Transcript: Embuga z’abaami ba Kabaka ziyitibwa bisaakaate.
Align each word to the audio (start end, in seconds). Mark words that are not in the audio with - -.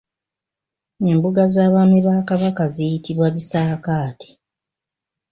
Embuga 1.11 1.43
z’abaami 1.53 1.99
ba 2.05 2.17
Kabaka 2.29 2.63
ziyitibwa 2.73 3.27
bisaakaate. 3.35 4.29